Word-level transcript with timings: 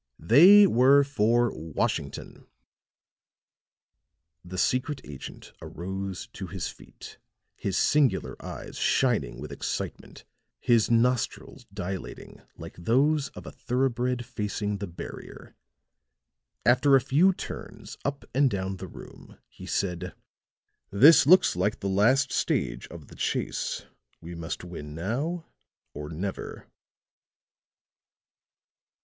"They 0.17 0.65
were 0.65 1.03
for 1.03 1.51
Washington." 1.55 2.47
The 4.43 4.57
secret 4.57 4.99
agent 5.03 5.51
arose 5.61 6.25
to 6.33 6.47
his 6.47 6.69
feet, 6.69 7.19
his 7.55 7.77
singular 7.77 8.35
eyes 8.43 8.79
shining 8.79 9.39
with 9.39 9.51
excitement, 9.51 10.25
his 10.59 10.89
nostrils 10.89 11.67
dilating 11.71 12.41
like 12.57 12.77
those 12.77 13.29
of 13.35 13.45
a 13.45 13.51
thoroughbred 13.51 14.25
facing 14.25 14.79
the 14.79 14.87
barrier. 14.87 15.55
After 16.65 16.95
a 16.95 16.99
few 16.99 17.31
turns 17.31 17.95
up 18.03 18.25
and 18.33 18.49
down 18.49 18.77
the 18.77 18.87
room, 18.87 19.37
he 19.49 19.67
said: 19.67 20.15
"This 20.89 21.27
looks 21.27 21.55
like 21.55 21.79
the 21.79 21.87
last 21.87 22.31
stage 22.31 22.87
of 22.87 23.09
the 23.09 23.15
chase. 23.15 23.85
We 24.19 24.33
must 24.33 24.63
win 24.63 24.95
now, 24.95 25.45
or 25.93 26.09
never." 26.09 26.67